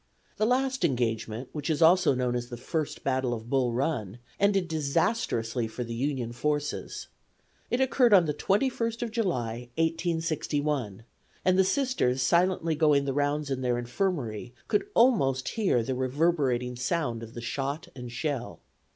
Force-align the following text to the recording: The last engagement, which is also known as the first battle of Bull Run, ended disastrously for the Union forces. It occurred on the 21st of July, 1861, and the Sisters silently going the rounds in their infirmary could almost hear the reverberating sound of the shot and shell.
The 0.37 0.47
last 0.47 0.83
engagement, 0.83 1.49
which 1.51 1.69
is 1.69 1.79
also 1.79 2.15
known 2.15 2.35
as 2.35 2.49
the 2.49 2.57
first 2.57 3.03
battle 3.03 3.35
of 3.35 3.51
Bull 3.51 3.71
Run, 3.71 4.17
ended 4.39 4.67
disastrously 4.67 5.67
for 5.67 5.83
the 5.83 5.93
Union 5.93 6.31
forces. 6.31 7.05
It 7.69 7.79
occurred 7.81 8.11
on 8.11 8.25
the 8.25 8.33
21st 8.33 9.03
of 9.03 9.11
July, 9.11 9.69
1861, 9.77 11.03
and 11.45 11.59
the 11.59 11.63
Sisters 11.63 12.23
silently 12.23 12.73
going 12.73 13.05
the 13.05 13.13
rounds 13.13 13.51
in 13.51 13.61
their 13.61 13.77
infirmary 13.77 14.55
could 14.67 14.87
almost 14.95 15.49
hear 15.49 15.83
the 15.83 15.93
reverberating 15.93 16.75
sound 16.75 17.21
of 17.21 17.35
the 17.35 17.39
shot 17.41 17.87
and 17.95 18.11
shell. 18.11 18.59